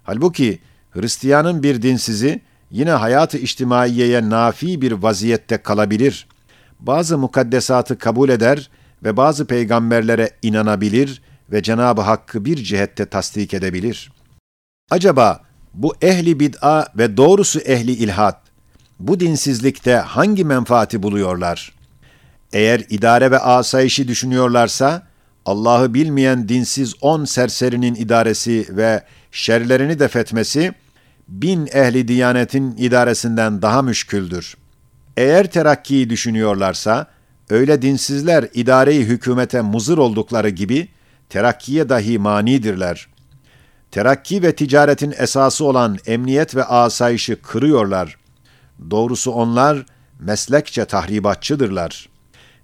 Halbuki 0.04 0.60
Hristiyanın 0.92 1.64
bir 1.64 1.82
dinsizi 1.82 2.42
yine 2.72 2.92
hayatı 2.92 3.38
içtimaiyeye 3.38 4.30
nafi 4.30 4.82
bir 4.82 4.92
vaziyette 4.92 5.58
kalabilir. 5.58 6.28
Bazı 6.82 7.18
mukaddesatı 7.18 7.98
kabul 7.98 8.30
eder 8.30 8.70
ve 9.04 9.18
bazı 9.18 9.46
peygamberlere 9.48 10.30
inanabilir 10.42 11.22
ve 11.52 11.64
Cenab-ı 11.64 12.02
Hakk'ı 12.02 12.46
bir 12.46 12.58
cihette 12.64 13.06
tasdik 13.06 13.54
edebilir. 13.54 14.12
Acaba 14.92 15.42
bu 15.74 15.96
ehli 16.02 16.40
bid'a 16.40 16.88
ve 16.98 17.18
doğrusu 17.18 17.60
ehli 17.60 17.92
ilhat 17.92 18.42
bu 19.00 19.20
dinsizlikte 19.20 19.96
hangi 19.96 20.46
menfaati 20.46 21.04
buluyorlar? 21.04 21.74
Eğer 22.54 22.86
idare 22.90 23.32
ve 23.32 23.40
asayişi 23.40 24.08
düşünüyorlarsa, 24.08 25.08
Allah'ı 25.46 25.94
bilmeyen 25.94 26.50
dinsiz 26.50 26.94
on 27.02 27.26
serserinin 27.26 27.96
idaresi 27.96 28.66
ve 28.70 29.04
şerlerini 29.32 30.00
defetmesi, 30.00 30.74
bin 31.28 31.68
ehli 31.74 32.08
diyanetin 32.08 32.76
idaresinden 32.78 33.62
daha 33.62 33.82
müşküldür. 33.82 34.58
Eğer 35.18 35.52
terakkiyi 35.52 36.10
düşünüyorlarsa, 36.10 37.08
öyle 37.50 37.82
dinsizler 37.82 38.48
idareyi 38.54 39.06
hükümete 39.06 39.62
muzır 39.62 39.98
oldukları 39.98 40.50
gibi, 40.50 40.88
terakkiye 41.30 41.90
dahi 41.90 42.20
manidirler. 42.20 43.08
Terakki 43.92 44.44
ve 44.44 44.56
ticaretin 44.56 45.14
esası 45.18 45.66
olan 45.66 45.98
emniyet 46.06 46.56
ve 46.56 46.64
asayişi 46.64 47.36
kırıyorlar. 47.36 48.18
Doğrusu 48.92 49.32
onlar 49.32 49.86
meslekçe 50.20 50.86
tahribatçıdırlar. 50.86 52.10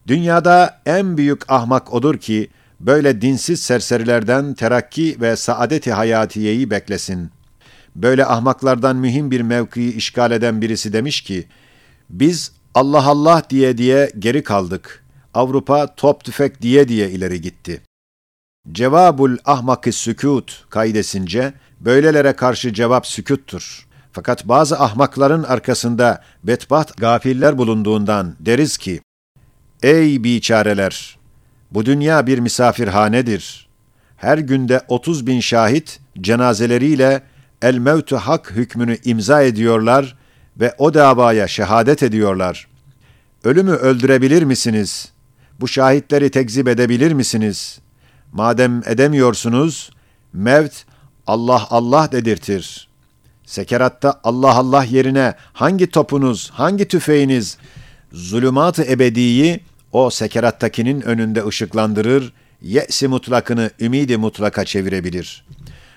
Dünyada 0.07 0.81
en 0.85 1.17
büyük 1.17 1.51
ahmak 1.51 1.93
odur 1.93 2.17
ki, 2.17 2.49
böyle 2.79 3.21
dinsiz 3.21 3.61
serserilerden 3.61 4.53
terakki 4.53 5.17
ve 5.21 5.35
saadeti 5.35 5.93
hayatiyeyi 5.93 6.69
beklesin. 6.69 7.31
Böyle 7.95 8.25
ahmaklardan 8.25 8.95
mühim 8.95 9.31
bir 9.31 9.41
mevkiyi 9.41 9.93
işgal 9.93 10.31
eden 10.31 10.61
birisi 10.61 10.93
demiş 10.93 11.21
ki, 11.21 11.47
biz 12.09 12.51
Allah 12.73 13.07
Allah 13.07 13.43
diye 13.49 13.77
diye 13.77 14.11
geri 14.19 14.43
kaldık. 14.43 15.03
Avrupa 15.33 15.95
top 15.95 16.23
tüfek 16.23 16.61
diye 16.61 16.87
diye 16.87 17.09
ileri 17.09 17.41
gitti. 17.41 17.81
Cevabul 18.71 19.37
ahmakı 19.45 19.91
sükut 19.91 20.65
kaidesince 20.69 21.53
böylelere 21.79 22.33
karşı 22.33 22.73
cevap 22.73 23.07
sükuttur. 23.07 23.87
Fakat 24.11 24.47
bazı 24.47 24.79
ahmakların 24.79 25.43
arkasında 25.43 26.23
betbat 26.43 26.97
gafiller 26.97 27.57
bulunduğundan 27.57 28.35
deriz 28.39 28.77
ki, 28.77 29.01
Ey 29.83 30.23
biçareler! 30.23 31.17
Bu 31.71 31.85
dünya 31.85 32.27
bir 32.27 32.39
misafirhanedir. 32.39 33.67
Her 34.17 34.37
günde 34.37 34.81
30 34.87 35.27
bin 35.27 35.39
şahit 35.39 35.99
cenazeleriyle 36.21 37.21
el 37.61 37.77
mevtu 37.77 38.17
hak 38.17 38.51
hükmünü 38.51 38.97
imza 39.03 39.41
ediyorlar 39.41 40.17
ve 40.59 40.75
o 40.77 40.93
davaya 40.93 41.47
şehadet 41.47 42.03
ediyorlar. 42.03 42.67
Ölümü 43.43 43.71
öldürebilir 43.71 44.43
misiniz? 44.43 45.11
Bu 45.59 45.67
şahitleri 45.67 46.29
tekzip 46.29 46.67
edebilir 46.67 47.11
misiniz? 47.11 47.79
Madem 48.31 48.81
edemiyorsunuz, 48.85 49.91
mevt 50.33 50.73
Allah 51.27 51.67
Allah 51.69 52.11
dedirtir. 52.11 52.87
Sekeratta 53.45 54.19
Allah 54.23 54.53
Allah 54.53 54.83
yerine 54.83 55.33
hangi 55.53 55.87
topunuz, 55.87 56.49
hangi 56.53 56.87
tüfeğiniz, 56.87 57.57
zulümat-ı 58.11 58.83
ebediyi 58.83 59.59
o 59.91 60.09
sekerattakinin 60.09 61.01
önünde 61.01 61.45
ışıklandırır, 61.45 62.33
ye'si 62.61 63.07
mutlakını 63.07 63.71
ümidi 63.79 64.17
mutlaka 64.17 64.65
çevirebilir. 64.65 65.45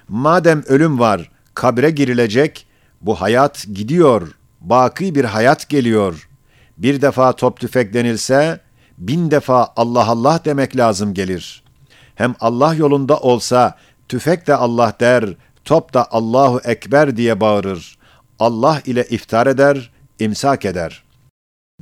Madem 0.08 0.62
ölüm 0.66 0.98
var, 0.98 1.30
kabre 1.54 1.90
girilecek, 1.90 2.66
bu 3.00 3.20
hayat 3.20 3.66
gidiyor, 3.74 4.28
baki 4.60 5.14
bir 5.14 5.24
hayat 5.24 5.68
geliyor. 5.68 6.28
Bir 6.78 7.02
defa 7.02 7.32
top 7.32 7.60
tüfek 7.60 7.94
denilse, 7.94 8.60
bin 8.98 9.30
defa 9.30 9.72
Allah 9.76 10.06
Allah 10.06 10.40
demek 10.44 10.76
lazım 10.76 11.14
gelir. 11.14 11.62
Hem 12.14 12.34
Allah 12.40 12.74
yolunda 12.74 13.16
olsa, 13.16 13.76
tüfek 14.08 14.46
de 14.46 14.54
Allah 14.54 14.94
der, 15.00 15.24
top 15.64 15.94
da 15.94 16.12
Allahu 16.12 16.60
Ekber 16.64 17.16
diye 17.16 17.40
bağırır. 17.40 17.98
Allah 18.38 18.82
ile 18.86 19.06
iftar 19.10 19.46
eder, 19.46 19.90
imsak 20.18 20.64
eder. 20.64 21.02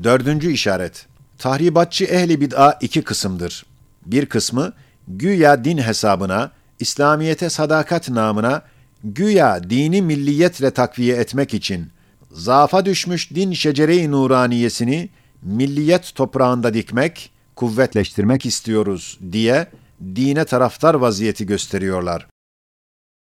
Dördüncü 0.02 0.52
işaret. 0.52 1.06
Tahribatçı 1.38 2.04
ehli 2.04 2.40
bid'a 2.40 2.78
iki 2.80 3.02
kısımdır. 3.02 3.66
Bir 4.06 4.26
kısmı, 4.26 4.72
güya 5.08 5.64
din 5.64 5.78
hesabına, 5.78 6.50
İslamiyete 6.80 7.50
sadakat 7.50 8.08
namına, 8.08 8.62
güya 9.04 9.70
dini 9.70 10.02
milliyetle 10.02 10.70
takviye 10.70 11.16
etmek 11.16 11.54
için, 11.54 11.90
zaafa 12.30 12.84
düşmüş 12.84 13.30
din 13.34 13.52
şecere-i 13.52 14.10
nuraniyesini 14.10 15.08
milliyet 15.42 16.14
toprağında 16.14 16.74
dikmek, 16.74 17.30
kuvvetleştirmek 17.56 18.46
istiyoruz 18.46 19.18
diye 19.32 19.66
dine 20.00 20.44
taraftar 20.44 20.94
vaziyeti 20.94 21.46
gösteriyorlar. 21.46 22.26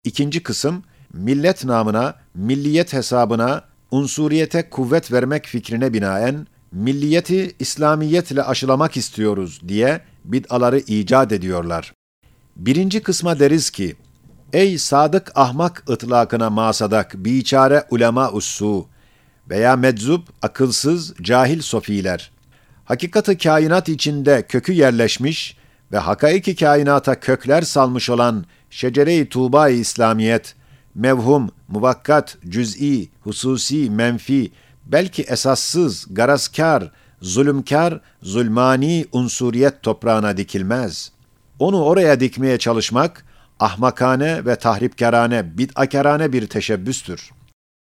İkinci 0.04 0.42
kısım, 0.42 0.82
millet 1.12 1.64
namına, 1.64 2.14
milliyet 2.34 2.92
hesabına, 2.92 3.64
unsuriyete 3.90 4.70
kuvvet 4.70 5.12
vermek 5.12 5.46
fikrine 5.46 5.92
binaen, 5.92 6.46
milliyeti 6.72 7.54
İslamiyetle 7.58 8.42
aşılamak 8.42 8.96
istiyoruz 8.96 9.60
diye 9.68 10.00
bid'aları 10.24 10.78
icat 10.78 11.32
ediyorlar. 11.32 11.92
Birinci 12.56 13.02
kısma 13.02 13.38
deriz 13.38 13.70
ki, 13.70 13.96
Ey 14.52 14.78
sadık 14.78 15.32
ahmak 15.34 15.84
ıtlakına 15.90 16.50
masadak 16.50 17.14
biçare 17.14 17.84
ulema 17.90 18.30
ussu 18.30 18.86
veya 19.50 19.76
meczup, 19.76 20.28
akılsız, 20.42 21.14
cahil 21.22 21.60
sofiler. 21.60 22.30
Hakikati 22.84 23.38
kainat 23.38 23.88
içinde 23.88 24.42
kökü 24.48 24.72
yerleşmiş 24.72 25.56
ve 25.92 25.98
hakaiki 25.98 26.56
kainata 26.56 27.20
kökler 27.20 27.62
salmış 27.62 28.10
olan 28.10 28.44
şecere-i 28.70 29.28
tuğba-i 29.28 29.74
İslamiyet, 29.74 30.54
mevhum, 30.94 31.50
muvakkat, 31.68 32.38
cüz'i, 32.48 33.08
hususi, 33.20 33.90
menfi, 33.90 34.52
belki 34.86 35.22
esassız, 35.22 36.06
garazkar, 36.10 36.90
zulümkar, 37.22 38.00
zulmani 38.22 39.06
unsuriyet 39.12 39.82
toprağına 39.82 40.36
dikilmez. 40.36 41.12
Onu 41.58 41.82
oraya 41.82 42.20
dikmeye 42.20 42.58
çalışmak, 42.58 43.24
ahmakane 43.62 44.44
ve 44.46 44.56
tahripkarane, 44.56 45.58
bid'akarane 45.58 46.32
bir 46.32 46.46
teşebbüstür. 46.46 47.30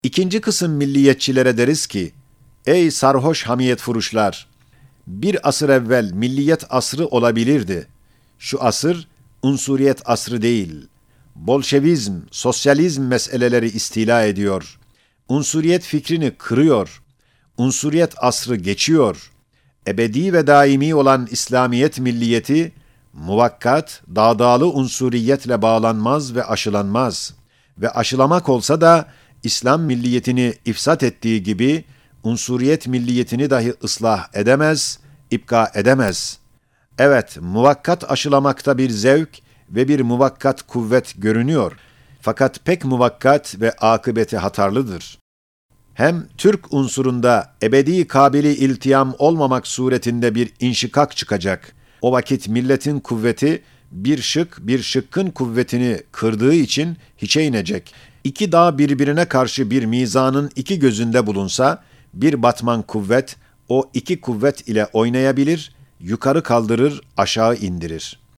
İkinci 0.03 0.41
kısım 0.41 0.73
milliyetçilere 0.73 1.57
deriz 1.57 1.87
ki, 1.87 2.13
ey 2.67 2.91
sarhoş 2.91 3.43
hamiyet 3.43 3.81
furuşlar, 3.81 4.47
bir 5.07 5.49
asır 5.49 5.69
evvel 5.69 6.13
milliyet 6.13 6.65
asrı 6.71 7.07
olabilirdi. 7.07 7.87
Şu 8.39 8.63
asır, 8.63 9.09
unsuriyet 9.43 10.03
asrı 10.05 10.43
değil. 10.43 10.87
Bolşevizm, 11.37 12.15
sosyalizm 12.31 13.03
meseleleri 13.03 13.67
istila 13.67 14.25
ediyor. 14.25 14.79
Unsuriyet 15.29 15.85
fikrini 15.85 16.31
kırıyor. 16.39 17.03
Unsuriyet 17.57 18.15
asrı 18.17 18.57
geçiyor. 18.57 19.33
Ebedi 19.87 20.33
ve 20.33 20.47
daimi 20.47 20.95
olan 20.95 21.29
İslamiyet 21.31 21.99
milliyeti, 21.99 22.73
muvakkat, 23.13 24.03
dağdağlı 24.15 24.69
unsuriyetle 24.69 25.63
bağlanmaz 25.63 26.35
ve 26.35 26.45
aşılanmaz. 26.45 27.35
Ve 27.79 27.91
aşılamak 27.91 28.49
olsa 28.49 28.81
da, 28.81 29.07
İslam 29.43 29.83
milliyetini 29.83 30.55
ifsat 30.65 31.03
ettiği 31.03 31.43
gibi, 31.43 31.85
unsuriyet 32.23 32.87
milliyetini 32.87 33.51
dahi 33.51 33.75
ıslah 33.85 34.29
edemez, 34.35 34.99
ipka 35.31 35.71
edemez. 35.75 36.39
Evet, 36.99 37.39
muvakkat 37.41 38.11
aşılamakta 38.11 38.79
bir 38.79 38.91
zevk 38.91 39.29
ve 39.71 39.89
bir 39.89 40.01
muvakkat 40.01 40.63
kuvvet 40.63 41.15
görünüyor. 41.19 41.73
Fakat 42.21 42.65
pek 42.65 42.85
muvakkat 42.85 43.61
ve 43.61 43.73
akıbeti 43.73 44.37
hatarlıdır. 44.37 45.19
Hem 45.95 46.27
Türk 46.39 46.73
unsurunda 46.73 47.55
ebedi 47.63 48.07
kabili 48.07 48.55
iltiyam 48.55 49.15
olmamak 49.19 49.67
suretinde 49.67 50.35
bir 50.35 50.53
inşikak 50.61 51.17
çıkacak. 51.17 51.75
O 52.03 52.13
vakit 52.13 52.49
milletin 52.49 53.01
kuvveti 53.01 53.63
bir 53.93 54.23
şık 54.23 54.59
bir 54.61 54.83
şıkkın 54.83 55.31
kuvvetini 55.31 56.01
kırdığı 56.13 56.55
için 56.55 56.97
hiçe 57.19 57.45
inecek. 57.45 57.95
İki 58.25 58.53
dağ 58.53 58.79
birbirine 58.79 59.25
karşı 59.25 59.71
bir 59.71 59.85
mizanın 59.85 60.51
iki 60.57 60.79
gözünde 60.79 61.27
bulunsa, 61.27 61.83
bir 62.15 62.43
batman 62.43 62.83
kuvvet 62.83 63.37
o 63.69 63.91
iki 63.95 64.21
kuvvet 64.21 64.69
ile 64.69 64.87
oynayabilir, 64.93 65.75
yukarı 66.01 66.43
kaldırır, 66.43 67.01
aşağı 67.17 67.57
indirir. 67.57 68.22